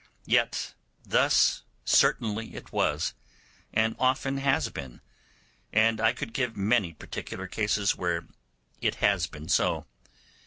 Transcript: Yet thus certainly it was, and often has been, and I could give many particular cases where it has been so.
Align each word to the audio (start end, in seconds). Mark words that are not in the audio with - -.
Yet 0.25 0.73
thus 1.03 1.61
certainly 1.85 2.55
it 2.55 2.73
was, 2.73 3.13
and 3.71 3.95
often 3.99 4.39
has 4.39 4.67
been, 4.69 4.99
and 5.71 6.01
I 6.01 6.11
could 6.11 6.33
give 6.33 6.57
many 6.57 6.91
particular 6.93 7.45
cases 7.45 7.95
where 7.95 8.25
it 8.81 8.95
has 8.95 9.27
been 9.27 9.47
so. 9.47 9.85